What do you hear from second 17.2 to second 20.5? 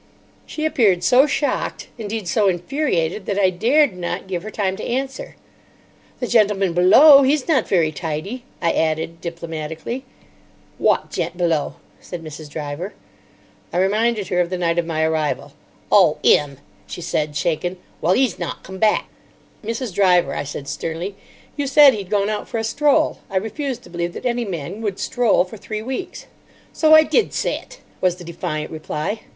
shaken. "Well, 'e's not come back." "Mrs. Driver," I